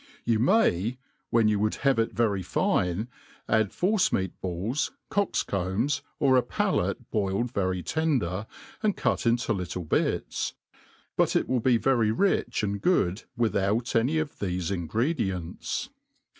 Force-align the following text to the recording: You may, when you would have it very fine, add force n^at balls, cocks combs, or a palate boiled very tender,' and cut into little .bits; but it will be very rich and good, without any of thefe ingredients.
You 0.25 0.39
may, 0.39 0.97
when 1.29 1.47
you 1.47 1.59
would 1.59 1.75
have 1.85 1.99
it 1.99 2.11
very 2.11 2.41
fine, 2.41 3.07
add 3.47 3.71
force 3.71 4.09
n^at 4.09 4.31
balls, 4.41 4.89
cocks 5.11 5.43
combs, 5.43 6.01
or 6.17 6.37
a 6.37 6.41
palate 6.41 7.11
boiled 7.11 7.51
very 7.51 7.83
tender,' 7.83 8.47
and 8.81 8.97
cut 8.97 9.27
into 9.27 9.53
little 9.53 9.83
.bits; 9.85 10.55
but 11.15 11.35
it 11.35 11.47
will 11.47 11.59
be 11.59 11.77
very 11.77 12.09
rich 12.11 12.63
and 12.63 12.81
good, 12.81 13.25
without 13.37 13.95
any 13.95 14.17
of 14.17 14.31
thefe 14.39 14.71
ingredients. 14.71 15.91